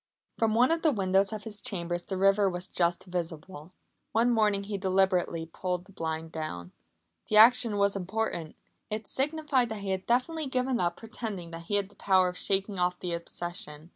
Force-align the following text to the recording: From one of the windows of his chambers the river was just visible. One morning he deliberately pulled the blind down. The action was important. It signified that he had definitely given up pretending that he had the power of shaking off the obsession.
From 0.39 0.55
one 0.55 0.71
of 0.71 0.81
the 0.81 0.91
windows 0.91 1.31
of 1.31 1.43
his 1.43 1.61
chambers 1.61 2.01
the 2.03 2.17
river 2.17 2.49
was 2.49 2.65
just 2.65 3.03
visible. 3.03 3.71
One 4.13 4.31
morning 4.31 4.63
he 4.63 4.79
deliberately 4.79 5.45
pulled 5.45 5.85
the 5.85 5.91
blind 5.91 6.31
down. 6.31 6.71
The 7.27 7.37
action 7.37 7.77
was 7.77 7.95
important. 7.95 8.55
It 8.89 9.07
signified 9.07 9.69
that 9.69 9.81
he 9.81 9.91
had 9.91 10.07
definitely 10.07 10.47
given 10.47 10.79
up 10.81 10.97
pretending 10.97 11.51
that 11.51 11.65
he 11.65 11.75
had 11.75 11.89
the 11.89 11.95
power 11.97 12.29
of 12.29 12.37
shaking 12.39 12.79
off 12.79 12.99
the 12.99 13.13
obsession. 13.13 13.89